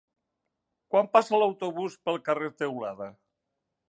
[0.93, 3.13] Quan passa l'autobús pel carrer Teulada?